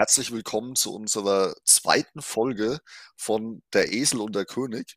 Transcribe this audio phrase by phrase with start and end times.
[0.00, 2.80] Herzlich willkommen zu unserer zweiten Folge
[3.16, 4.96] von Der Esel und der König.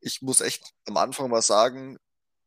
[0.00, 1.98] Ich muss echt am Anfang mal sagen,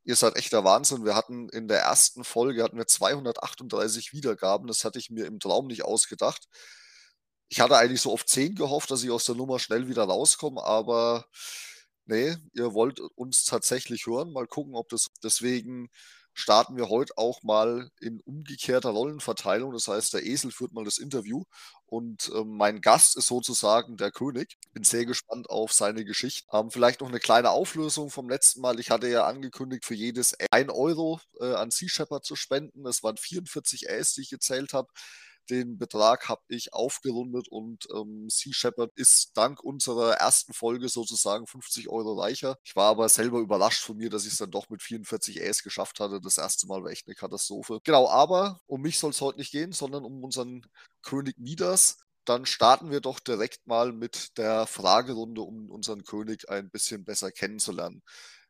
[0.04, 1.06] ihr seid echter Wahnsinn.
[1.06, 4.66] Wir hatten in der ersten Folge hatten wir 238 Wiedergaben.
[4.66, 6.48] Das hatte ich mir im Traum nicht ausgedacht.
[7.48, 10.64] Ich hatte eigentlich so auf 10 gehofft, dass ich aus der Nummer schnell wieder rauskomme,
[10.64, 11.28] aber
[12.06, 14.34] nee, ihr wollt uns tatsächlich hören.
[14.34, 15.92] Mal gucken, ob das deswegen
[16.40, 19.74] starten wir heute auch mal in umgekehrter Rollenverteilung.
[19.74, 21.44] Das heißt, der Esel führt mal das Interview
[21.86, 24.58] und äh, mein Gast ist sozusagen der König.
[24.74, 26.48] Bin sehr gespannt auf seine Geschichte.
[26.54, 28.80] Ähm, vielleicht noch eine kleine Auflösung vom letzten Mal.
[28.80, 32.84] Ich hatte ja angekündigt, für jedes 1 Euro äh, an Sea Shepherd zu spenden.
[32.84, 34.88] Das waren 44 Äs, die ich gezählt habe.
[35.50, 41.48] Den Betrag habe ich aufgerundet und ähm, Sea Shepherd ist dank unserer ersten Folge sozusagen
[41.48, 42.58] 50 Euro reicher.
[42.64, 45.64] Ich war aber selber überrascht von mir, dass ich es dann doch mit 44 Äs
[45.64, 46.22] geschafft hatte.
[46.22, 47.80] Das erste Mal war echt eine Katastrophe.
[47.84, 50.66] Genau, aber um mich soll es heute nicht gehen, sondern um unseren
[51.02, 51.98] König Midas.
[52.26, 57.32] Dann starten wir doch direkt mal mit der Fragerunde, um unseren König ein bisschen besser
[57.32, 58.04] kennenzulernen.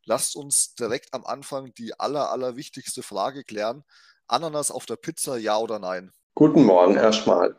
[0.04, 3.84] Lasst uns direkt am Anfang die aller, aller wichtigste Frage klären.
[4.28, 6.12] Ananas auf der Pizza, ja oder nein?
[6.36, 7.56] Guten Morgen erstmal.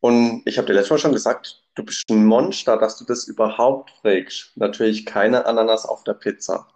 [0.00, 3.28] Und ich habe dir letztes Mal schon gesagt, du bist ein Monster, dass du das
[3.28, 4.52] überhaupt fragst.
[4.56, 6.68] Natürlich keine Ananas auf der Pizza.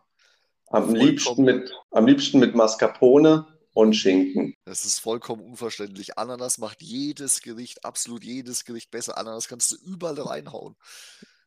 [0.68, 4.54] Am liebsten, mit, am liebsten mit Mascarpone und Schinken.
[4.64, 6.18] Das ist vollkommen unverständlich.
[6.18, 9.18] Ananas macht jedes Gericht, absolut jedes Gericht besser.
[9.18, 10.76] Ananas kannst du überall reinhauen.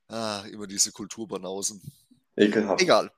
[0.08, 1.81] Ah, immer diese Kulturbanausen.
[2.36, 2.81] Ekelhaft.
[2.81, 3.11] Egal.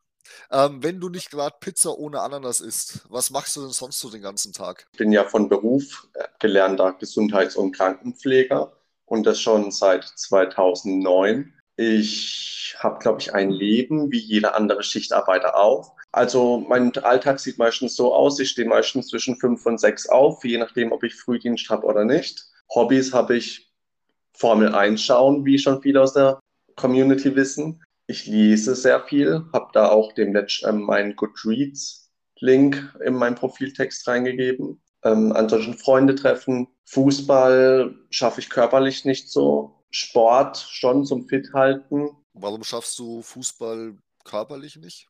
[0.51, 4.09] Ähm, wenn du nicht gerade Pizza ohne Ananas isst, was machst du denn sonst so
[4.09, 4.87] den ganzen Tag?
[4.93, 8.71] Ich bin ja von Beruf äh, gelernter Gesundheits- und Krankenpfleger
[9.05, 11.53] und das schon seit 2009.
[11.77, 15.95] Ich habe, glaube ich, ein Leben wie jeder andere Schichtarbeiter auch.
[16.11, 20.43] Also mein Alltag sieht meistens so aus, ich stehe meistens zwischen fünf und sechs auf,
[20.43, 22.45] je nachdem, ob ich Frühdienst habe oder nicht.
[22.73, 23.71] Hobbys habe ich
[24.33, 26.39] Formel 1 schauen, wie schon viele aus der
[26.75, 27.83] Community wissen.
[28.07, 34.07] Ich lese sehr viel, habe da auch dem Letsch äh, meinen Goodreads-Link in meinen Profiltext
[34.07, 34.81] reingegeben.
[35.03, 36.67] Ähm, ansonsten Freunde treffen.
[36.85, 39.83] Fußball schaffe ich körperlich nicht so.
[39.91, 42.09] Sport schon zum Fit halten.
[42.33, 45.07] Warum schaffst du Fußball körperlich nicht?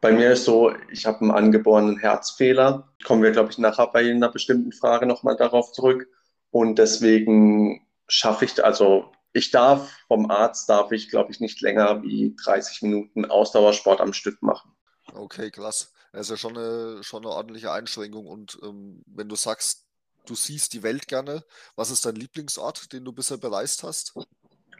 [0.00, 2.92] Bei mir ist so, ich habe einen angeborenen Herzfehler.
[3.04, 6.06] Kommen wir, glaube ich, nachher bei einer bestimmten Frage nochmal darauf zurück.
[6.50, 12.02] Und deswegen schaffe ich, also ich darf vom Arzt, darf ich, glaube ich, nicht länger
[12.02, 14.72] wie 30 Minuten Ausdauersport am Stück machen.
[15.12, 15.92] Okay, krass.
[16.12, 18.26] Das ist ja schon eine, schon eine ordentliche Einschränkung.
[18.26, 19.86] Und ähm, wenn du sagst,
[20.26, 24.14] du siehst die Welt gerne, was ist dein Lieblingsort, den du bisher bereist hast?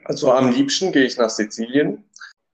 [0.04, 2.04] Also am liebsten gehe ich nach Sizilien.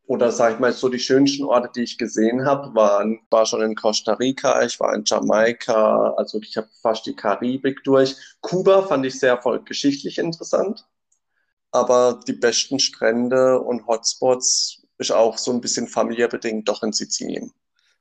[0.06, 3.60] Oder sage ich mal, so die schönsten Orte, die ich gesehen habe, waren, war schon
[3.62, 8.16] in Costa Rica, ich war in Jamaika, also ich habe fast die Karibik durch.
[8.40, 10.84] Kuba fand ich sehr voll geschichtlich interessant
[11.72, 16.92] aber die besten Strände und Hotspots ist auch so ein bisschen familiär bedingt doch in
[16.92, 17.52] Sizilien.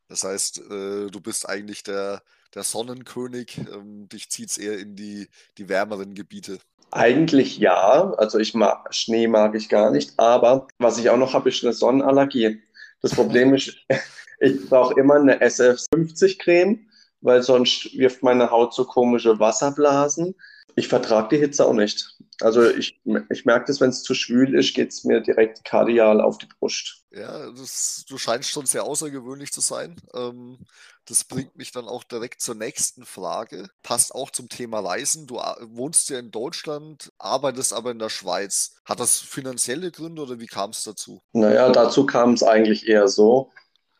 [0.08, 2.22] Das heißt, äh, du bist eigentlich der,
[2.56, 6.58] der Sonnenkönig, ähm, dich zieht es eher in die, die wärmeren Gebiete.
[6.92, 11.34] Eigentlich ja, also ich mag Schnee mag ich gar nicht, aber was ich auch noch
[11.34, 12.60] habe, ist eine Sonnenallergie.
[13.02, 13.76] Das Problem ist,
[14.40, 16.88] ich brauche immer eine SF50 Creme,
[17.22, 20.34] weil sonst wirft meine Haut so komische Wasserblasen.
[20.76, 22.18] Ich vertrage die Hitze auch nicht.
[22.42, 26.22] Also ich, ich merke das, wenn es zu schwül ist, geht es mir direkt kardial
[26.22, 27.04] auf die Brust.
[27.12, 29.96] Ja, das, du scheinst schon sehr außergewöhnlich zu sein.
[30.14, 30.58] Ähm,
[31.06, 33.68] das bringt mich dann auch direkt zur nächsten Frage.
[33.82, 35.26] Passt auch zum Thema Reisen.
[35.26, 38.76] Du wohnst ja in Deutschland, arbeitest aber in der Schweiz.
[38.86, 41.22] Hat das finanzielle Gründe oder wie kam es dazu?
[41.34, 43.50] Naja, dazu kam es eigentlich eher so.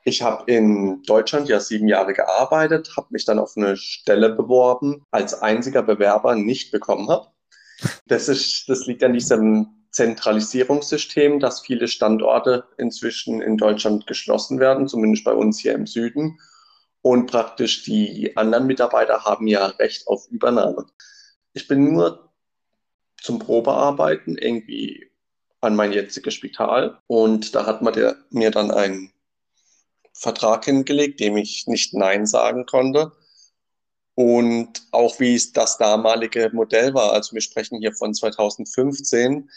[0.06, 5.04] Ich habe in Deutschland ja sieben Jahre gearbeitet, habe mich dann auf eine Stelle beworben,
[5.12, 7.28] als einziger Bewerber nicht bekommen habe.
[8.08, 14.88] Das, ist, das liegt an diesem Zentralisierungssystem, dass viele Standorte inzwischen in Deutschland geschlossen werden,
[14.88, 16.40] zumindest bei uns hier im Süden.
[17.02, 20.86] Und praktisch die anderen Mitarbeiter haben ja Recht auf Übernahme.
[21.54, 22.30] Ich bin nur
[23.22, 25.10] zum Probearbeiten irgendwie
[25.62, 29.12] an mein jetziges Spital und da hat man der, mir dann einen
[30.14, 33.12] Vertrag hingelegt, dem ich nicht Nein sagen konnte
[34.20, 39.50] und auch wie es das damalige Modell war, also wir sprechen hier von 2015,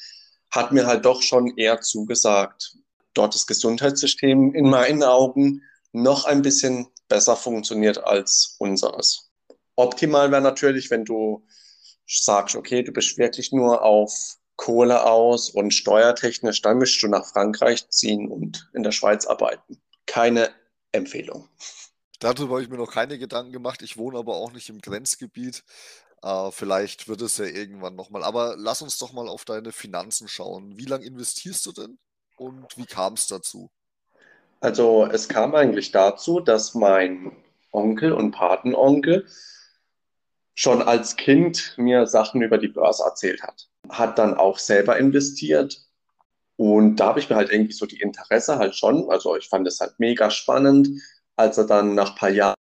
[0.52, 2.76] hat mir halt doch schon eher zugesagt.
[3.12, 9.32] Dort das Gesundheitssystem in meinen Augen noch ein bisschen besser funktioniert als unseres.
[9.74, 11.44] Optimal wäre natürlich, wenn du
[12.06, 17.26] sagst, okay, du bist wirklich nur auf Kohle aus und steuertechnisch, dann müsstest du nach
[17.26, 19.82] Frankreich ziehen und in der Schweiz arbeiten.
[20.06, 20.50] Keine
[20.92, 21.48] Empfehlung.
[22.22, 23.82] Darüber habe ich mir noch keine Gedanken gemacht.
[23.82, 25.64] Ich wohne aber auch nicht im Grenzgebiet.
[26.22, 28.22] Äh, vielleicht wird es ja irgendwann nochmal.
[28.22, 30.78] Aber lass uns doch mal auf deine Finanzen schauen.
[30.78, 31.98] Wie lange investierst du denn
[32.36, 33.72] und wie kam es dazu?
[34.60, 37.32] Also es kam eigentlich dazu, dass mein
[37.72, 39.26] Onkel und Patenonkel
[40.54, 43.68] schon als Kind mir Sachen über die Börse erzählt hat.
[43.88, 45.84] Hat dann auch selber investiert.
[46.54, 49.66] Und da habe ich mir halt irgendwie so die Interesse halt schon, also ich fand
[49.66, 50.88] es halt mega spannend.
[51.36, 52.54] Als er dann nach ein paar Jahren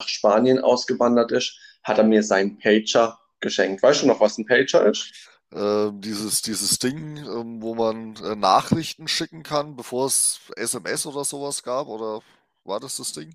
[0.00, 3.82] nach Spanien ausgewandert ist, hat er mir seinen Pager geschenkt.
[3.82, 5.12] Weißt du noch, was ein Pager ist?
[5.50, 11.24] Äh, dieses, dieses Ding, äh, wo man äh, Nachrichten schicken kann, bevor es SMS oder
[11.24, 12.20] sowas gab, oder
[12.64, 13.34] war das das Ding?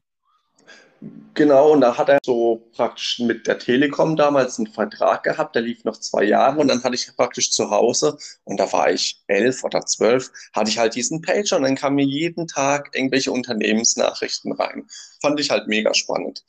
[1.36, 5.64] Genau, und da hat er so praktisch mit der Telekom damals einen Vertrag gehabt, der
[5.64, 9.24] lief noch zwei Jahre und dann hatte ich praktisch zu Hause und da war ich
[9.28, 13.32] elf oder zwölf, hatte ich halt diesen Pager und dann kamen mir jeden Tag irgendwelche
[13.32, 14.86] Unternehmensnachrichten rein.
[15.22, 16.46] Fand ich halt mega spannend.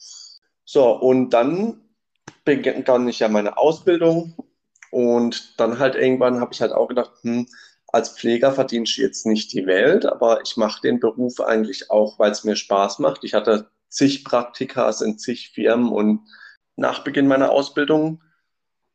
[0.66, 1.80] So, und dann
[2.44, 4.34] begann ich ja meine Ausbildung
[4.90, 7.48] und dann halt irgendwann habe ich halt auch gedacht, hm,
[7.88, 12.18] als Pfleger verdiene ich jetzt nicht die Welt, aber ich mache den Beruf eigentlich auch,
[12.18, 13.24] weil es mir Spaß macht.
[13.24, 16.20] Ich hatte zig Praktikas in zig Firmen und
[16.76, 18.22] nach Beginn meiner Ausbildung.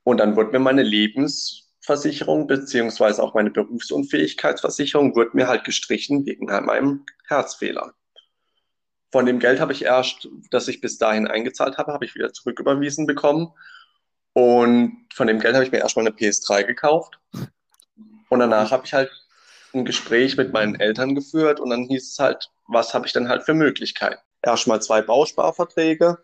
[0.04, 6.46] Und dann wurde mir meine Lebensversicherung beziehungsweise auch meine Berufsunfähigkeitsversicherung wurde mir halt gestrichen wegen
[6.46, 7.94] meinem Herzfehler.
[9.12, 12.32] Von dem Geld habe ich erst, das ich bis dahin eingezahlt habe, habe ich wieder
[12.32, 13.52] zurücküberwiesen bekommen.
[14.34, 17.20] Und von dem Geld habe ich mir erstmal eine PS3 gekauft.
[18.30, 19.10] Und danach habe ich halt
[19.74, 23.30] ein Gespräch mit meinen Eltern geführt und dann hieß es halt, was habe ich dann
[23.30, 24.22] halt für Möglichkeiten?
[24.42, 26.24] Erstmal zwei Bausparverträge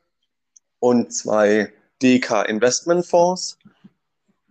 [0.79, 3.57] und zwei DK Investmentfonds.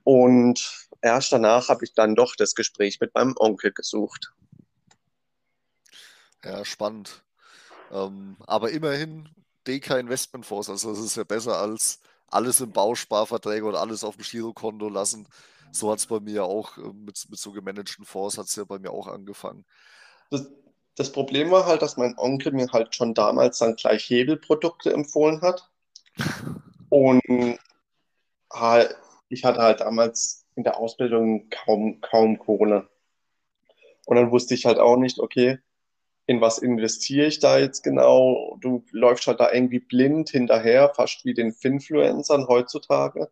[0.05, 4.32] Und erst danach habe ich dann doch das Gespräch mit meinem Onkel gesucht.
[6.44, 7.22] Ja, spannend.
[7.90, 9.28] Ähm, aber immerhin
[9.66, 14.25] DK Investmentfonds, also das ist ja besser als alles im Bausparverträge oder alles auf dem
[14.25, 15.26] Girokonto lassen.
[15.72, 18.64] So hat es bei mir auch äh, mit, mit so gemanagten Fonds hat es ja
[18.64, 19.64] bei mir auch angefangen.
[20.31, 20.46] Das,
[20.96, 25.41] das, Problem war halt, dass mein Onkel mir halt schon damals dann gleich Hebelprodukte empfohlen
[25.43, 25.70] hat.
[26.88, 27.58] Und
[28.52, 28.96] halt,
[29.29, 32.88] ich hatte halt damals in der Ausbildung kaum, kaum Kohle.
[34.06, 35.58] Und dann wusste ich halt auch nicht, okay,
[36.26, 38.56] in was investiere ich da jetzt genau?
[38.61, 43.31] Du läufst halt da irgendwie blind hinterher, fast wie den Finfluencern heutzutage.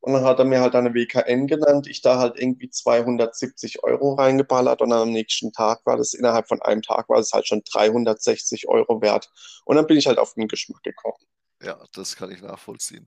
[0.00, 4.14] Und dann hat er mir halt eine WKN genannt, ich da halt irgendwie 270 Euro
[4.14, 7.62] reingeballert und am nächsten Tag war das, innerhalb von einem Tag war es halt schon
[7.70, 9.30] 360 Euro wert.
[9.66, 11.18] Und dann bin ich halt auf den Geschmack gekommen.
[11.62, 13.04] Ja, das kann ich nachvollziehen.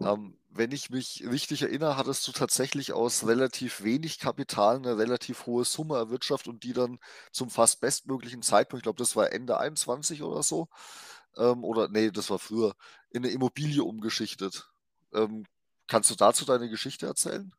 [0.00, 5.46] Ähm, wenn ich mich richtig erinnere, hattest du tatsächlich aus relativ wenig Kapital eine relativ
[5.46, 6.98] hohe Summe erwirtschaftet und die dann
[7.30, 10.68] zum fast bestmöglichen Zeitpunkt, ich glaube, das war Ende 21 oder so,
[11.36, 12.74] ähm, oder nee, das war früher,
[13.10, 14.68] in eine Immobilie umgeschichtet.
[15.14, 15.44] Ähm,
[15.86, 17.52] kannst du dazu deine Geschichte erzählen?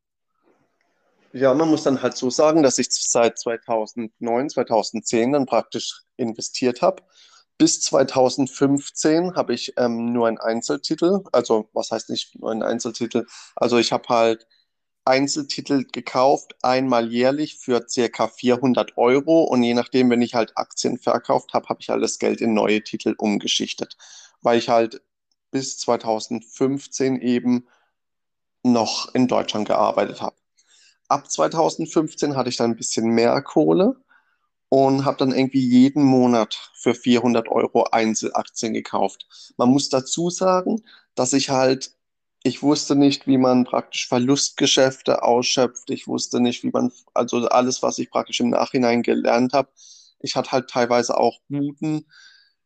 [1.33, 6.81] Ja, man muss dann halt so sagen, dass ich seit 2009, 2010 dann praktisch investiert
[6.81, 7.01] habe
[7.57, 13.25] bis 2015 habe ich ähm, nur einen Einzeltitel, also was heißt nicht nur einen Einzeltitel?
[13.55, 14.47] Also ich habe halt
[15.05, 20.97] Einzeltitel gekauft, einmal jährlich für circa 400 Euro und je nachdem, wenn ich halt Aktien
[20.97, 23.97] verkauft habe, habe ich alles Geld in neue Titel umgeschichtet,
[24.41, 25.01] weil ich halt
[25.51, 27.67] bis 2015 eben
[28.63, 30.35] noch in Deutschland gearbeitet habe.
[31.09, 33.97] Ab 2015 hatte ich dann ein bisschen mehr Kohle
[34.69, 39.53] und habe dann irgendwie jeden Monat für 400 Euro Einzelaktien gekauft.
[39.57, 40.83] Man muss dazu sagen,
[41.15, 41.91] dass ich halt,
[42.43, 45.89] ich wusste nicht, wie man praktisch Verlustgeschäfte ausschöpft.
[45.91, 49.69] Ich wusste nicht, wie man, also alles, was ich praktisch im Nachhinein gelernt habe.
[50.19, 52.07] Ich hatte halt teilweise auch Muten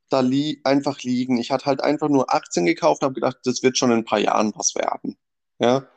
[0.09, 1.37] da li einfach liegen.
[1.37, 4.19] Ich hatte halt einfach nur Aktien gekauft, habe gedacht, das wird schon in ein paar
[4.19, 5.17] Jahren was werden.
[5.59, 5.87] Ja,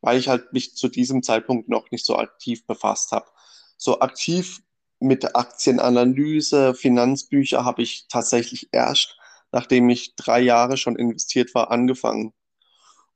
[0.00, 3.26] weil ich halt mich zu diesem Zeitpunkt noch nicht so aktiv befasst habe.
[3.76, 4.62] So aktiv
[5.00, 9.16] mit Aktienanalyse, Finanzbücher habe ich tatsächlich erst,
[9.52, 12.32] nachdem ich drei Jahre schon investiert war, angefangen.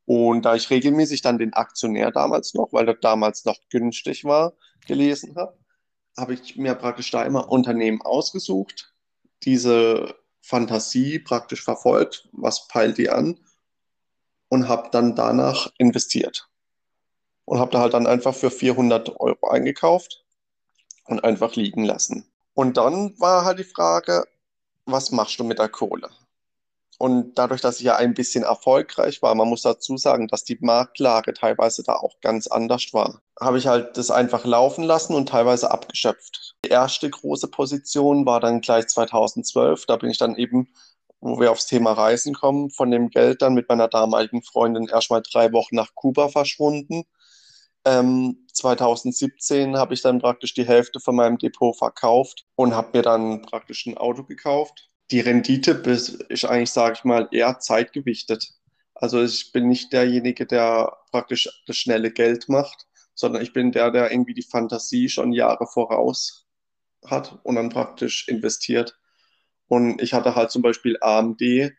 [0.05, 4.55] Und da ich regelmäßig dann den Aktionär damals noch, weil das damals noch günstig war,
[4.87, 5.57] gelesen habe,
[6.19, 8.93] habe ich mir praktisch da immer Unternehmen ausgesucht,
[9.45, 13.39] diese Fantasie praktisch verfolgt, was peilt die an
[14.51, 16.49] und habe dann danach investiert.
[17.47, 20.25] Und habe da halt dann einfach für 400 Euro eingekauft
[21.07, 22.27] und einfach liegen lassen.
[22.53, 24.25] Und dann war halt die Frage,
[24.85, 26.11] was machst du mit der Kohle?
[26.99, 30.59] Und dadurch, dass ich ja ein bisschen erfolgreich war, man muss dazu sagen, dass die
[30.61, 35.31] Marktlage teilweise da auch ganz anders war, habe ich halt das einfach laufen lassen und
[35.31, 36.57] teilweise abgeschöpft.
[36.65, 39.87] Die erste große Position war dann gleich 2012.
[39.87, 40.69] Da bin ich dann eben
[41.21, 45.23] wo wir aufs Thema Reisen kommen, von dem Geld dann mit meiner damaligen Freundin erstmal
[45.23, 47.05] drei Wochen nach Kuba verschwunden.
[47.85, 53.03] Ähm, 2017 habe ich dann praktisch die Hälfte von meinem Depot verkauft und habe mir
[53.03, 54.91] dann praktisch ein Auto gekauft.
[55.11, 55.73] Die Rendite
[56.29, 58.53] ist eigentlich, sage ich mal, eher zeitgewichtet.
[58.95, 63.91] Also ich bin nicht derjenige, der praktisch das schnelle Geld macht, sondern ich bin der,
[63.91, 66.47] der irgendwie die Fantasie schon Jahre voraus
[67.07, 69.00] hat und dann praktisch investiert.
[69.71, 71.71] Und ich hatte halt zum Beispiel AMD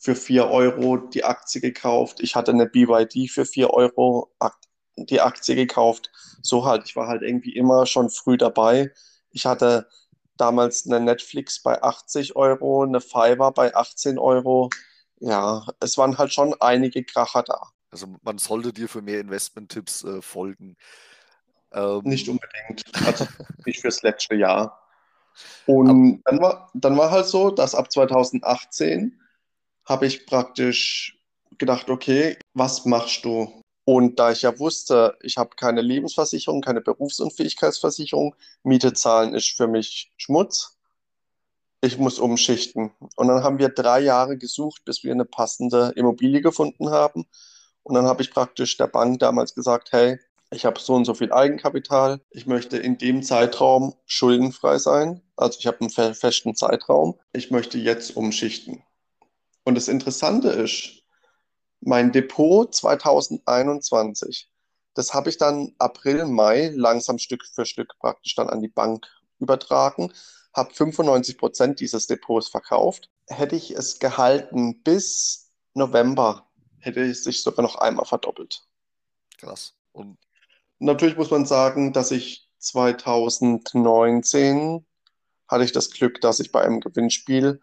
[0.00, 2.20] für 4 Euro die Aktie gekauft.
[2.20, 4.32] Ich hatte eine BYD für 4 Euro
[4.96, 6.10] die Aktie gekauft.
[6.40, 8.94] So halt, ich war halt irgendwie immer schon früh dabei.
[9.30, 9.90] Ich hatte
[10.38, 14.70] damals eine Netflix bei 80 Euro, eine Fiverr bei 18 Euro.
[15.20, 17.60] Ja, es waren halt schon einige Kracher da.
[17.90, 20.78] Also man sollte dir für mehr Investment-Tipps äh, folgen.
[21.72, 22.84] Ähm, nicht unbedingt.
[23.06, 23.26] Also
[23.66, 24.85] nicht fürs letzte Jahr.
[25.66, 29.20] Und dann war, dann war halt so, dass ab 2018
[29.84, 31.18] habe ich praktisch
[31.58, 33.62] gedacht, okay, was machst du?
[33.84, 39.68] Und da ich ja wusste, ich habe keine Lebensversicherung, keine Berufsunfähigkeitsversicherung, Miete zahlen ist für
[39.68, 40.76] mich Schmutz.
[41.82, 42.90] Ich muss umschichten.
[43.14, 47.26] Und dann haben wir drei Jahre gesucht, bis wir eine passende Immobilie gefunden haben.
[47.84, 50.18] Und dann habe ich praktisch der Bank damals gesagt, hey,
[50.50, 52.20] ich habe so und so viel Eigenkapital.
[52.30, 55.22] Ich möchte in dem Zeitraum schuldenfrei sein.
[55.36, 57.18] Also ich habe einen festen Zeitraum.
[57.32, 58.82] Ich möchte jetzt umschichten.
[59.64, 61.02] Und das Interessante ist,
[61.80, 64.50] mein Depot 2021,
[64.94, 69.06] das habe ich dann April, Mai langsam Stück für Stück praktisch dann an die Bank
[69.38, 70.12] übertragen,
[70.54, 73.10] habe 95 Prozent dieses Depots verkauft.
[73.28, 76.48] Hätte ich es gehalten bis November,
[76.78, 78.66] hätte es sich sogar noch einmal verdoppelt.
[79.36, 79.74] Krass.
[79.92, 80.16] Und
[80.78, 84.84] natürlich muss man sagen, dass ich 2019
[85.48, 87.60] hatte ich das Glück, dass ich bei einem Gewinnspiel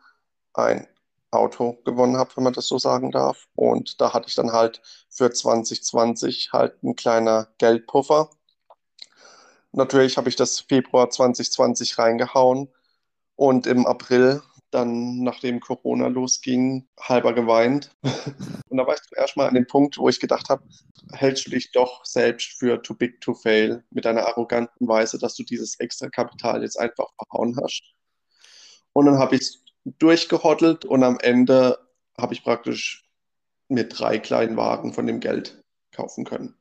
[0.53, 0.87] ein
[1.31, 3.47] Auto gewonnen habe, wenn man das so sagen darf.
[3.55, 8.29] Und da hatte ich dann halt für 2020 halt ein kleiner Geldpuffer.
[9.71, 12.69] Natürlich habe ich das Februar 2020 reingehauen
[13.35, 14.41] und im April
[14.73, 17.91] dann, nachdem Corona losging, halber geweint.
[18.69, 20.63] und da war ich zum ersten Mal an dem Punkt, wo ich gedacht habe,
[21.11, 25.35] hältst du dich doch selbst für too big to fail mit deiner arroganten Weise, dass
[25.35, 27.83] du dieses extra Kapital jetzt einfach verhauen hast.
[28.93, 31.79] Und dann habe ich es durchgehottelt und am Ende
[32.17, 33.03] habe ich praktisch
[33.67, 36.55] mir drei kleinen Wagen von dem Geld kaufen können.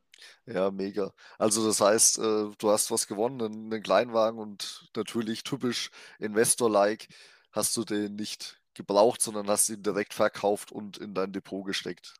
[0.45, 1.13] Ja, mega.
[1.37, 5.89] Also das heißt, äh, du hast was gewonnen, einen, einen Kleinwagen und natürlich typisch
[6.19, 7.07] Investor-like
[7.53, 12.15] hast du den nicht gebraucht, sondern hast ihn direkt verkauft und in dein Depot gesteckt.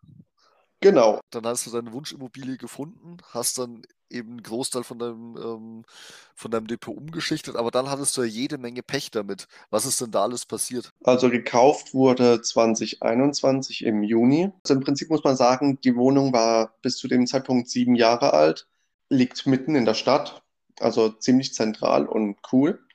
[0.79, 1.21] Genau.
[1.29, 5.85] Dann hast du deine Wunschimmobilie gefunden, hast dann eben einen Großteil von deinem, ähm,
[6.35, 9.47] von deinem Depot umgeschichtet, aber dann hattest du ja jede Menge Pech damit.
[9.69, 10.91] Was ist denn da alles passiert?
[11.03, 14.51] Also gekauft wurde 2021 im Juni.
[14.63, 18.33] Also im Prinzip muss man sagen, die Wohnung war bis zu dem Zeitpunkt sieben Jahre
[18.33, 18.67] alt,
[19.09, 20.43] liegt mitten in der Stadt,
[20.79, 22.85] also ziemlich zentral und cool.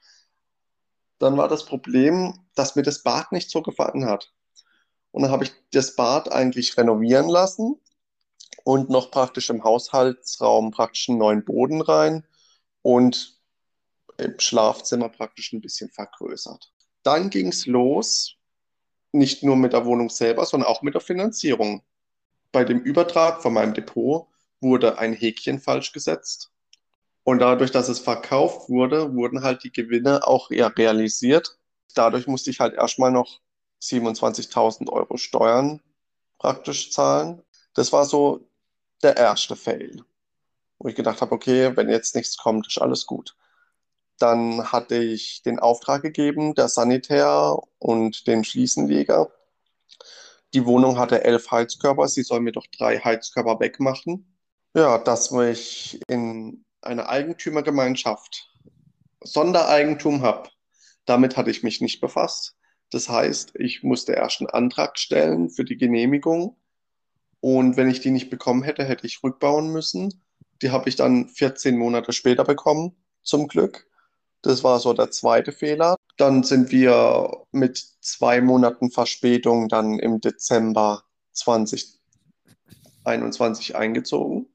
[1.19, 4.33] Dann war das Problem, dass mir das Bad nicht so gefallen hat.
[5.11, 7.81] Und dann habe ich das Bad eigentlich renovieren lassen
[8.65, 12.27] und noch praktisch im Haushaltsraum praktisch einen neuen Boden rein
[12.83, 13.39] und
[14.19, 16.73] im Schlafzimmer praktisch ein bisschen vergrößert.
[17.03, 18.37] Dann ging es los,
[19.13, 21.83] nicht nur mit der Wohnung selber, sondern auch mit der Finanzierung.
[22.53, 24.29] Bei dem Übertrag von meinem Depot
[24.61, 26.51] wurde ein Häkchen falsch gesetzt.
[27.29, 31.59] Und dadurch, dass es verkauft wurde, wurden halt die Gewinne auch eher realisiert.
[31.95, 33.43] Dadurch musste ich halt erstmal noch
[33.83, 35.83] 27.000 Euro Steuern
[36.39, 37.43] praktisch zahlen.
[37.75, 38.49] Das war so
[39.03, 40.03] der erste Fail,
[40.79, 43.37] wo ich gedacht habe, okay, wenn jetzt nichts kommt, ist alles gut.
[44.19, 49.31] Dann hatte ich den Auftrag gegeben, der Sanitär und dem Schließenleger.
[50.55, 54.35] Die Wohnung hatte elf Heizkörper, sie soll mir doch drei Heizkörper wegmachen.
[54.75, 58.51] Ja, dass ich in einer Eigentümergemeinschaft
[59.21, 60.49] Sondereigentum habe,
[61.05, 62.57] damit hatte ich mich nicht befasst.
[62.91, 66.57] Das heißt, ich musste erst einen Antrag stellen für die Genehmigung
[67.41, 70.23] und wenn ich die nicht bekommen hätte, hätte ich rückbauen müssen.
[70.63, 73.87] Die habe ich dann 14 Monate später bekommen, zum Glück.
[74.43, 75.97] Das war so der zweite Fehler.
[76.17, 84.47] Dann sind wir mit zwei Monaten Verspätung dann im Dezember 2021 eingezogen.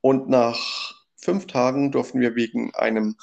[0.00, 0.94] Und nach
[1.26, 3.16] fünf Tagen durften wir wegen einem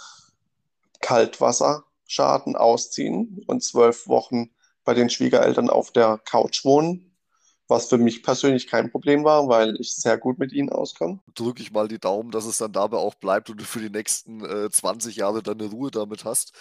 [1.01, 4.51] Kaltwasserschaden ausziehen und zwölf Wochen
[4.83, 7.13] bei den Schwiegereltern auf der Couch wohnen
[7.67, 11.19] was für mich persönlich kein Problem war, weil ich sehr gut mit ihnen auskomme.
[11.33, 13.89] Drücke ich mal die Daumen, dass es dann dabei auch bleibt und du für die
[13.89, 16.53] nächsten äh, 20 Jahre deine Ruhe damit hast.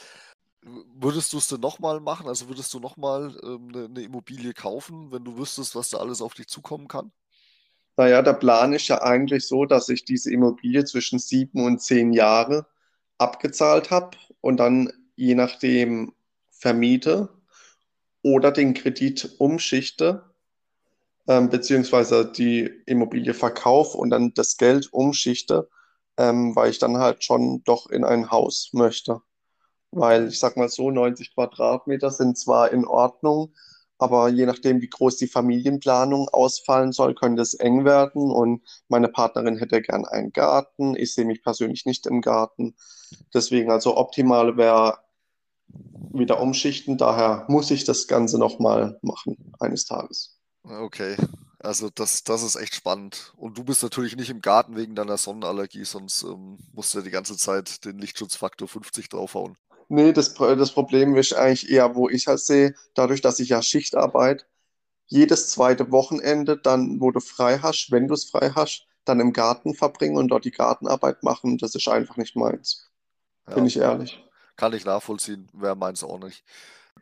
[0.94, 2.28] Würdest du es denn nochmal machen?
[2.28, 6.22] Also würdest du nochmal ähm, eine, eine Immobilie kaufen, wenn du wüsstest, was da alles
[6.22, 7.10] auf dich zukommen kann?
[7.96, 12.12] Naja, der Plan ist ja eigentlich so, dass ich diese Immobilie zwischen sieben und zehn
[12.12, 12.66] Jahre
[13.18, 16.14] abgezahlt habe und dann je nachdem
[16.50, 17.28] vermiete
[18.22, 20.24] oder den Kredit umschichte,
[21.28, 25.68] ähm, beziehungsweise die Immobilie verkaufe und dann das Geld umschichte,
[26.16, 29.20] ähm, weil ich dann halt schon doch in ein Haus möchte.
[29.90, 33.54] Weil ich sag mal so, 90 Quadratmeter sind zwar in Ordnung,
[34.02, 38.30] aber je nachdem, wie groß die Familienplanung ausfallen soll, könnte es eng werden.
[38.30, 40.96] Und meine Partnerin hätte gern einen Garten.
[40.96, 42.74] Ich sehe mich persönlich nicht im Garten.
[43.32, 44.98] Deswegen, also optimal wäre
[46.12, 46.98] wieder umschichten.
[46.98, 50.38] Daher muss ich das Ganze nochmal machen, eines Tages.
[50.64, 51.16] Okay,
[51.58, 53.32] also das, das ist echt spannend.
[53.36, 57.04] Und du bist natürlich nicht im Garten wegen deiner Sonnenallergie, sonst ähm, musst du ja
[57.04, 59.56] die ganze Zeit den Lichtschutzfaktor 50 draufhauen.
[59.92, 63.60] Nee, das, das Problem ist eigentlich eher, wo ich halt sehe, dadurch, dass ich ja
[63.60, 64.46] Schicht arbeite,
[65.06, 69.34] jedes zweite Wochenende, dann, wo du frei hast, wenn du es frei hast, dann im
[69.34, 72.90] Garten verbringen und dort die Gartenarbeit machen, das ist einfach nicht meins.
[73.46, 74.18] Ja, Bin ich ehrlich.
[74.56, 76.42] kann ich nachvollziehen, wäre meins auch nicht.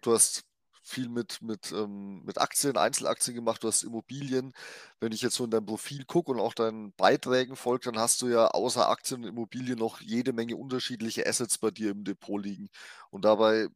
[0.02, 0.42] Du hast
[0.90, 4.52] viel mit, mit, ähm, mit Aktien, Einzelaktien gemacht, du hast Immobilien.
[5.00, 8.23] Wenn ich jetzt so in dein Profil gucke und auch deinen Beiträgen folge, dann hast
[8.23, 12.42] du ja außer Aktien und Immobilien noch jede Menge unterschiedliche Assets bei dir im Depot
[12.42, 12.68] liegen.
[13.11, 13.68] Und dabei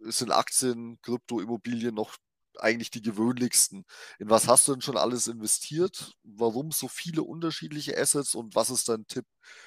[0.00, 2.16] sind Aktien, Krypto, Immobilien noch
[2.58, 3.84] eigentlich die gewöhnlichsten.
[4.18, 6.14] In was hast du denn schon alles investiert?
[6.24, 9.26] Warum so viele unterschiedliche Assets und was ist dein Tipp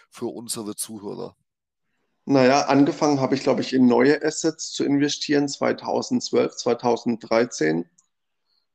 [0.10, 1.36] für unsere Zuhörer?
[2.26, 7.88] Naja, angefangen habe ich, glaube ich, in neue Assets zu investieren 2012, 2013.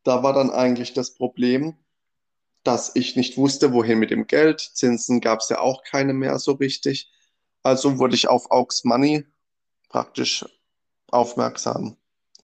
[0.05, 1.75] Da war dann eigentlich das Problem,
[2.63, 4.61] dass ich nicht wusste, wohin mit dem Geld.
[4.61, 7.11] Zinsen gab es ja auch keine mehr so richtig.
[7.65, 9.27] Also wurde ich auf Aux Money
[9.89, 10.45] praktisch
[11.09, 11.97] aufmerksam.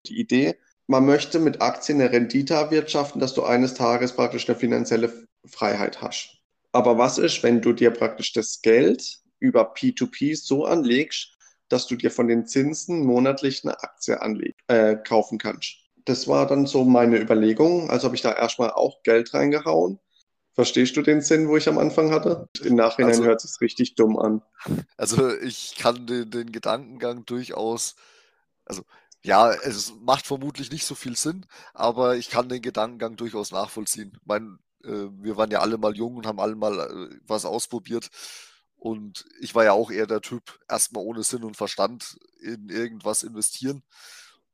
[0.07, 4.57] Die Idee, man möchte mit Aktien eine Rendite erwirtschaften, dass du eines Tages praktisch eine
[4.57, 6.37] finanzielle Freiheit hast.
[6.73, 11.37] Aber was ist, wenn du dir praktisch das Geld über P2P so anlegst,
[11.69, 15.77] dass du dir von den Zinsen monatlich eine Aktie anleg äh, kaufen kannst.
[16.05, 17.89] Das war dann so meine Überlegung.
[17.89, 19.99] Also habe ich da erstmal auch Geld reingehauen.
[20.53, 22.49] Verstehst du den Sinn, wo ich am Anfang hatte?
[22.63, 24.41] Im Nachhinein also, hört es richtig dumm an.
[24.95, 27.95] Also ich kann den, den Gedankengang durchaus,
[28.65, 28.83] also
[29.23, 31.45] ja, es macht vermutlich nicht so viel Sinn,
[31.75, 34.13] aber ich kann den Gedankengang durchaus nachvollziehen.
[34.15, 37.45] Ich meine, äh, wir waren ja alle mal jung und haben alle mal äh, was
[37.45, 38.09] ausprobiert.
[38.77, 43.23] Und ich war ja auch eher der Typ, erstmal ohne Sinn und Verstand in irgendwas
[43.23, 43.83] investieren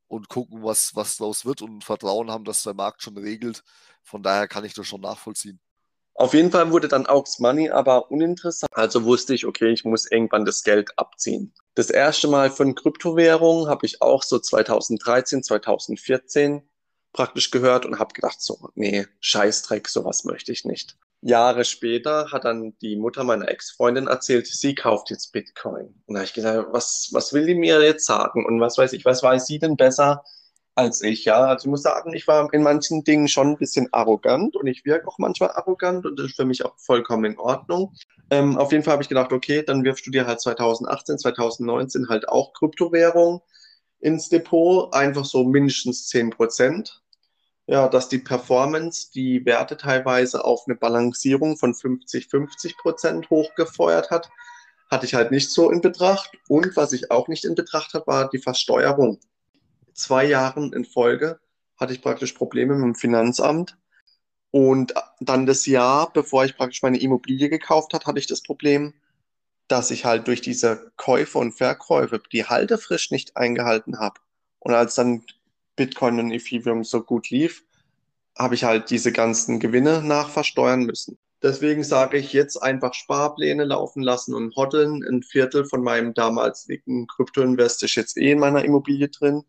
[0.08, 3.62] und gucken, was, was daraus wird und Vertrauen haben, dass der Markt schon regelt.
[4.02, 5.60] Von daher kann ich das schon nachvollziehen.
[6.16, 8.70] Auf jeden Fall wurde dann auch das Money aber uninteressant.
[8.72, 11.52] Also wusste ich, okay, ich muss irgendwann das Geld abziehen.
[11.74, 16.62] Das erste Mal von Kryptowährungen habe ich auch so 2013, 2014
[17.12, 20.96] praktisch gehört und habe gedacht, so, nee, Scheißdreck, sowas möchte ich nicht.
[21.24, 25.94] Jahre später hat dann die Mutter meiner Ex-Freundin erzählt, sie kauft jetzt Bitcoin.
[26.06, 28.44] Und da habe ich gesagt, was, was will die mir jetzt sagen?
[28.44, 30.22] Und was weiß ich, was weiß sie denn besser
[30.74, 31.24] als ich?
[31.24, 34.66] Ja, also ich muss sagen, ich war in manchen Dingen schon ein bisschen arrogant und
[34.66, 37.94] ich wirke auch manchmal arrogant und das ist für mich auch vollkommen in Ordnung.
[38.30, 42.08] Ähm, auf jeden Fall habe ich gedacht, okay, dann wirfst du dir halt 2018, 2019
[42.10, 43.40] halt auch Kryptowährung
[44.00, 47.02] ins Depot, einfach so mindestens 10 Prozent
[47.66, 54.10] ja, dass die Performance die Werte teilweise auf eine Balancierung von 50, 50 Prozent hochgefeuert
[54.10, 54.30] hat,
[54.90, 56.30] hatte ich halt nicht so in Betracht.
[56.48, 59.18] Und was ich auch nicht in Betracht hatte, war die Versteuerung.
[59.94, 61.40] Zwei Jahren in Folge
[61.78, 63.78] hatte ich praktisch Probleme mit dem Finanzamt.
[64.50, 68.94] Und dann das Jahr, bevor ich praktisch meine Immobilie gekauft habe, hatte ich das Problem,
[69.66, 74.20] dass ich halt durch diese Käufe und Verkäufe die Haltefrist nicht eingehalten habe.
[74.60, 75.24] Und als dann
[75.76, 77.64] Bitcoin und Ethereum so gut lief,
[78.36, 81.18] habe ich halt diese ganzen Gewinne nachversteuern müssen.
[81.42, 85.04] Deswegen sage ich jetzt einfach Sparpläne laufen lassen und hodeln.
[85.04, 89.44] Ein Viertel von meinem damaligen Kryptoinvest ist jetzt eh in meiner Immobilie drin.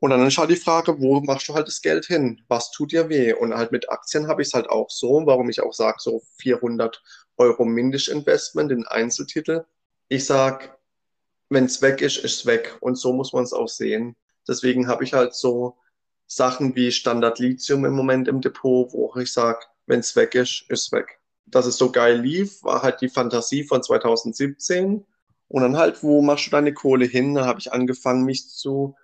[0.00, 2.42] Und dann ist halt die Frage, wo machst du halt das Geld hin?
[2.48, 3.32] Was tut dir weh?
[3.32, 6.22] Und halt mit Aktien habe ich es halt auch so, warum ich auch sage, so
[6.38, 7.02] 400
[7.36, 9.64] Euro Mindestinvestment in Einzeltitel.
[10.08, 10.70] Ich sage,
[11.48, 12.76] wenn es weg ist, ist es weg.
[12.80, 14.16] Und so muss man es auch sehen.
[14.48, 15.76] Deswegen habe ich halt so
[16.26, 20.64] Sachen wie Standard Lithium im Moment im Depot, wo ich sage, wenn es weg ist,
[20.68, 21.20] ist weg.
[21.46, 25.04] Dass es so geil lief, war halt die Fantasie von 2017.
[25.48, 27.34] Und dann halt, wo machst du deine Kohle hin?
[27.34, 28.96] Dann habe ich angefangen, mich zu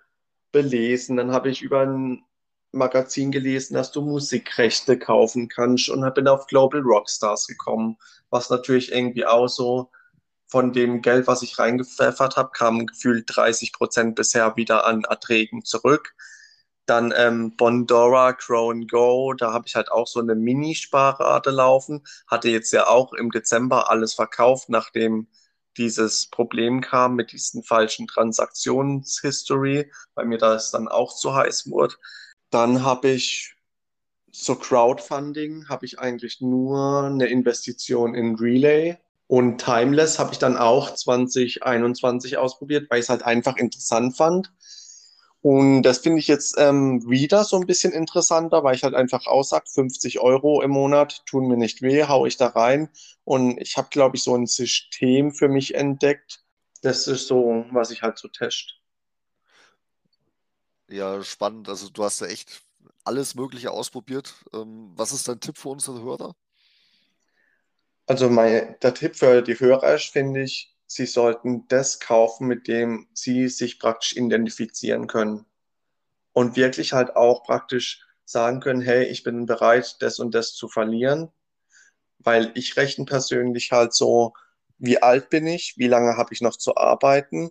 [0.51, 1.17] belesen.
[1.17, 2.23] Dann habe ich über ein
[2.71, 7.97] Magazin gelesen, dass du Musikrechte kaufen kannst und bin auf Global Rockstars gekommen,
[8.29, 9.91] was natürlich irgendwie auch so
[10.51, 15.63] von dem Geld, was ich reingepfeffert habe, kamen gefühlt 30 Prozent bisher wieder an Erträgen
[15.63, 16.13] zurück.
[16.85, 22.03] Dann ähm, Bondora, Crow Go, da habe ich halt auch so eine Mini-Sparrate laufen.
[22.27, 25.27] Hatte jetzt ja auch im Dezember alles verkauft, nachdem
[25.77, 31.95] dieses Problem kam mit diesen falschen Transaktionshistory, weil mir das dann auch zu heiß wurde.
[32.49, 33.55] Dann habe ich
[34.31, 38.97] so Crowdfunding, habe ich eigentlich nur eine Investition in Relay.
[39.31, 44.51] Und Timeless habe ich dann auch 2021 ausprobiert, weil ich es halt einfach interessant fand.
[45.39, 49.27] Und das finde ich jetzt ähm, wieder so ein bisschen interessanter, weil ich halt einfach
[49.27, 52.89] aussage, 50 Euro im Monat tun mir nicht weh, haue ich da rein.
[53.23, 56.43] Und ich habe, glaube ich, so ein System für mich entdeckt.
[56.81, 58.73] Das ist so, was ich halt so teste.
[60.89, 61.69] Ja, spannend.
[61.69, 62.63] Also du hast ja echt
[63.05, 64.33] alles Mögliche ausprobiert.
[64.53, 66.35] Ähm, was ist dein Tipp für unsere Hörer?
[68.11, 72.67] Also mein, der Tipp für die Hörer ist, finde ich, sie sollten das kaufen, mit
[72.67, 75.45] dem sie sich praktisch identifizieren können.
[76.33, 80.67] Und wirklich halt auch praktisch sagen können, hey, ich bin bereit, das und das zu
[80.67, 81.31] verlieren.
[82.19, 84.33] Weil ich rechne persönlich halt so,
[84.77, 87.49] wie alt bin ich, wie lange habe ich noch zu arbeiten.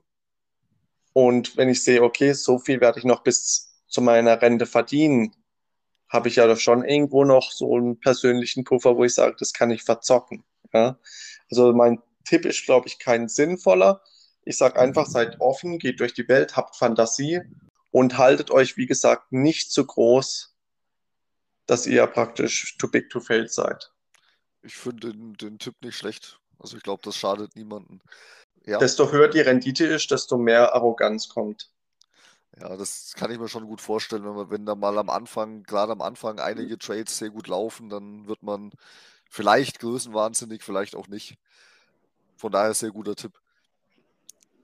[1.14, 5.34] Und wenn ich sehe, okay, so viel werde ich noch bis zu meiner Rente verdienen,
[6.10, 9.54] habe ich ja doch schon irgendwo noch so einen persönlichen Puffer, wo ich sage, das
[9.54, 10.44] kann ich verzocken.
[10.72, 10.98] Ja?
[11.50, 14.02] Also mein Tipp ist, glaube ich, kein sinnvoller.
[14.44, 17.40] Ich sage einfach, seid offen, geht durch die Welt, habt Fantasie
[17.90, 20.54] und haltet euch, wie gesagt, nicht zu groß,
[21.66, 23.92] dass ihr praktisch too big to fail seid.
[24.62, 26.40] Ich finde den, den Tipp nicht schlecht.
[26.58, 28.00] Also ich glaube, das schadet niemanden.
[28.66, 28.78] Ja.
[28.78, 31.70] Desto höher die Rendite ist, desto mehr Arroganz kommt.
[32.60, 35.62] Ja, das kann ich mir schon gut vorstellen, wenn man, wenn da mal am Anfang,
[35.62, 38.72] gerade am Anfang einige Trades sehr gut laufen, dann wird man
[39.30, 41.38] vielleicht größenwahnsinnig, vielleicht auch nicht.
[42.36, 43.40] Von daher sehr guter Tipp.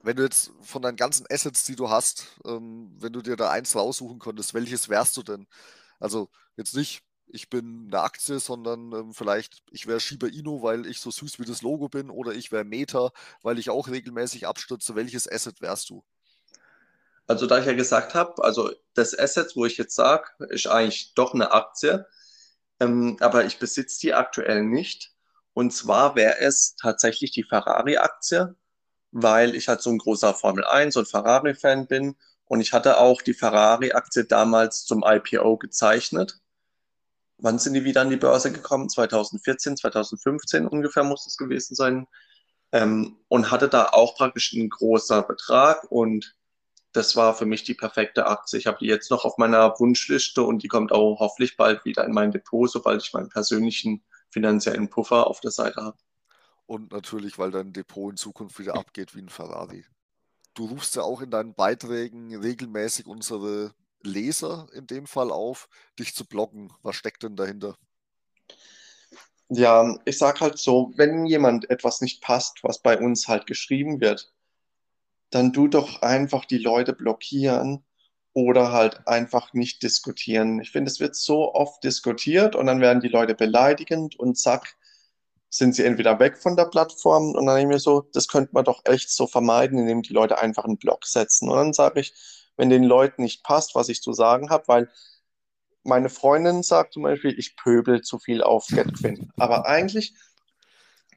[0.02, 3.50] Wenn du jetzt von deinen ganzen Assets, die du hast, ähm, wenn du dir da
[3.50, 5.46] eins raussuchen könntest, welches wärst du denn?
[5.98, 10.86] Also jetzt nicht, ich bin eine Aktie, sondern ähm, vielleicht, ich wäre Shiba Inu, weil
[10.86, 13.10] ich so süß wie das Logo bin, oder ich wäre Meta,
[13.42, 14.94] weil ich auch regelmäßig abstürze.
[14.94, 16.04] Welches Asset wärst du?
[17.26, 21.14] Also da ich ja gesagt habe, also das Asset, wo ich jetzt sage, ist eigentlich
[21.14, 22.06] doch eine Aktie,
[22.80, 25.12] ähm, aber ich besitze die aktuell nicht.
[25.54, 28.54] Und zwar wäre es tatsächlich die Ferrari-Aktie,
[29.12, 32.16] weil ich halt so ein großer Formel 1 und Ferrari-Fan bin.
[32.44, 36.40] Und ich hatte auch die Ferrari-Aktie damals zum IPO gezeichnet.
[37.38, 38.88] Wann sind die wieder an die Börse gekommen?
[38.88, 42.06] 2014, 2015 ungefähr muss es gewesen sein.
[42.72, 46.34] Ähm, und hatte da auch praktisch einen großen Betrag und
[46.96, 48.58] das war für mich die perfekte Aktie.
[48.58, 52.04] Ich habe die jetzt noch auf meiner Wunschliste und die kommt auch hoffentlich bald wieder
[52.04, 55.98] in mein Depot, sobald ich meinen persönlichen finanziellen Puffer auf der Seite habe.
[56.64, 59.84] Und natürlich, weil dein Depot in Zukunft wieder abgeht wie ein Ferrari.
[60.54, 66.14] Du rufst ja auch in deinen Beiträgen regelmäßig unsere Leser in dem Fall auf, dich
[66.14, 66.72] zu bloggen.
[66.82, 67.76] Was steckt denn dahinter?
[69.48, 74.00] Ja, ich sag halt so, wenn jemand etwas nicht passt, was bei uns halt geschrieben
[74.00, 74.32] wird,
[75.30, 77.84] dann du doch einfach die Leute blockieren
[78.32, 80.60] oder halt einfach nicht diskutieren.
[80.60, 84.76] Ich finde, es wird so oft diskutiert und dann werden die Leute beleidigend und zack,
[85.48, 88.50] sind sie entweder weg von der Plattform und dann denke ich mir so, das könnte
[88.52, 91.48] man doch echt so vermeiden, indem die Leute einfach einen Blog setzen.
[91.48, 92.14] Und dann sage ich,
[92.56, 94.90] wenn den Leuten nicht passt, was ich zu sagen habe, weil
[95.82, 99.32] meine Freundin sagt zum Beispiel, ich pöbel zu viel auf GetQuinn.
[99.36, 100.14] Aber eigentlich,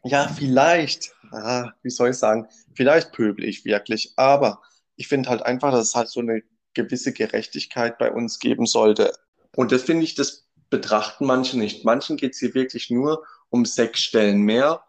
[0.04, 4.62] ja, vielleicht, ah, wie soll ich sagen, vielleicht pöbel ich wirklich, aber
[4.96, 6.42] ich finde halt einfach, dass es halt so eine
[6.74, 9.14] gewisse Gerechtigkeit bei uns geben sollte.
[9.56, 11.84] Und das finde ich, das betrachten manche nicht.
[11.84, 14.84] Manchen geht es hier wirklich nur um sechs Stellen mehr.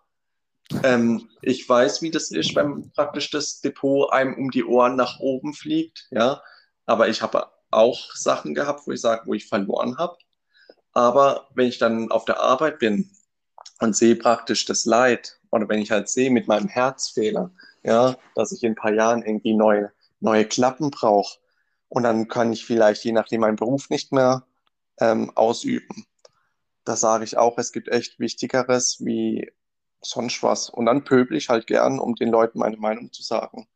[0.85, 5.19] Ähm, ich weiß, wie das ist, wenn praktisch das Depot einem um die Ohren nach
[5.19, 6.43] oben fliegt, ja.
[6.87, 10.17] Aber ich habe auch Sachen gehabt, wo ich sage, wo ich verloren habe.
[10.93, 13.11] Aber wenn ich dann auf der Arbeit bin
[13.81, 17.51] und sehe praktisch das Leid, oder wenn ich halt sehe mit meinem Herzfehler,
[17.83, 21.39] ja, dass ich in ein paar Jahren irgendwie neue, neue Klappen brauche,
[21.91, 24.47] und dann kann ich vielleicht, je nachdem, meinen Beruf nicht mehr
[25.01, 26.07] ähm, ausüben.
[26.85, 29.53] Da sage ich auch, es gibt echt Wichtigeres wie
[30.01, 30.71] sonst was.
[30.71, 33.67] Und dann pöbel ich halt gern, um den Leuten meine Meinung zu sagen.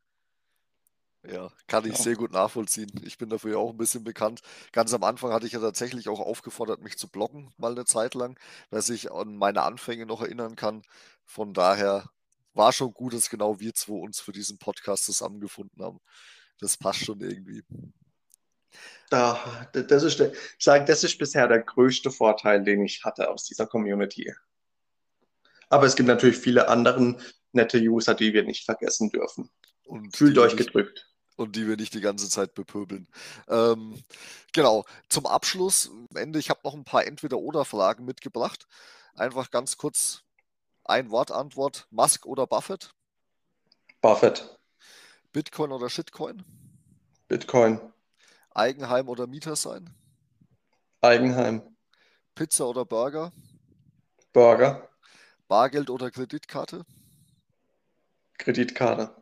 [1.31, 2.03] Ja, kann ich ja.
[2.03, 2.91] sehr gut nachvollziehen.
[3.03, 4.41] Ich bin dafür ja auch ein bisschen bekannt.
[4.71, 8.13] Ganz am Anfang hatte ich ja tatsächlich auch aufgefordert, mich zu blocken, mal eine Zeit
[8.13, 10.83] lang, dass ich an meine Anfänge noch erinnern kann.
[11.23, 12.09] Von daher
[12.53, 15.99] war schon gut, dass genau wir zwei uns für diesen Podcast zusammengefunden haben.
[16.59, 17.63] Das passt schon irgendwie.
[19.09, 23.45] Da, das ist, ich sage, das ist bisher der größte Vorteil, den ich hatte aus
[23.45, 24.33] dieser Community.
[25.69, 29.49] Aber es gibt natürlich viele anderen nette User, die wir nicht vergessen dürfen.
[29.85, 31.07] Und Fühlt euch gedrückt.
[31.35, 33.07] Und die wir nicht die ganze Zeit bepöbeln.
[33.47, 34.03] Ähm,
[34.53, 38.67] genau, zum Abschluss, am Ende, ich habe noch ein paar Entweder-Oder-Fragen mitgebracht.
[39.15, 40.23] Einfach ganz kurz
[40.83, 41.87] ein Wort Antwort.
[41.89, 42.93] Musk oder Buffett?
[44.01, 44.59] Buffett,
[45.33, 46.43] Bitcoin oder Shitcoin?
[47.27, 47.79] Bitcoin,
[48.51, 49.89] Eigenheim oder Mieter sein?
[51.01, 51.61] Eigenheim,
[52.35, 53.31] Pizza oder Burger?
[54.31, 54.89] Burger,
[55.47, 56.85] Bargeld oder Kreditkarte?
[58.37, 59.15] Kreditkarte,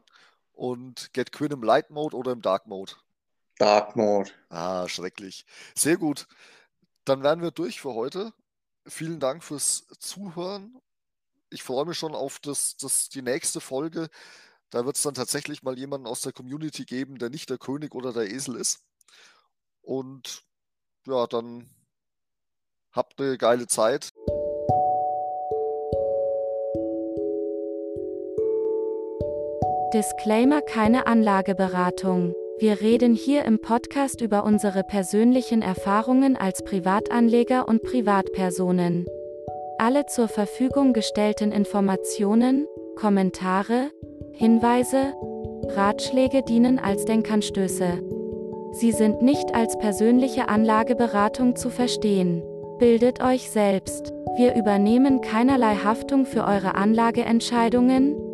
[0.54, 2.94] Und Get Quinn im Light Mode oder im Dark Mode?
[3.58, 4.32] Dark Mode.
[4.50, 5.46] Ah, schrecklich.
[5.76, 6.28] Sehr gut.
[7.06, 8.34] Dann wären wir durch für heute.
[8.88, 10.80] Vielen Dank fürs Zuhören.
[11.50, 14.10] Ich freue mich schon auf das, das, die nächste Folge.
[14.70, 17.94] Da wird es dann tatsächlich mal jemanden aus der Community geben, der nicht der König
[17.94, 18.84] oder der Esel ist.
[19.82, 20.44] Und
[21.06, 21.70] ja, dann
[22.92, 24.12] habt eine geile Zeit.
[29.94, 32.34] Disclaimer keine Anlageberatung.
[32.58, 39.06] Wir reden hier im Podcast über unsere persönlichen Erfahrungen als Privatanleger und Privatpersonen.
[39.78, 43.92] Alle zur Verfügung gestellten Informationen, Kommentare,
[44.32, 45.14] Hinweise,
[45.76, 48.02] Ratschläge dienen als Denkanstöße.
[48.72, 52.42] Sie sind nicht als persönliche Anlageberatung zu verstehen.
[52.80, 54.12] Bildet euch selbst.
[54.38, 58.33] Wir übernehmen keinerlei Haftung für eure Anlageentscheidungen,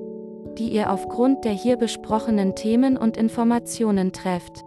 [0.59, 4.65] die ihr aufgrund der hier besprochenen Themen und Informationen trefft.